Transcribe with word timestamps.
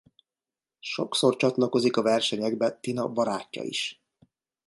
Sokszor 0.79 1.35
csatlakozik 1.35 1.97
a 1.97 2.01
versenyekbe 2.01 2.79
Tina 2.79 3.07
barátja 3.07 3.63
is. 3.63 4.03